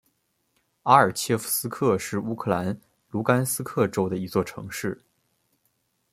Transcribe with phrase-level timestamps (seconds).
[0.81, 2.75] 阿尔切夫斯克是乌克兰
[3.11, 4.99] 卢甘斯克州的一座城市。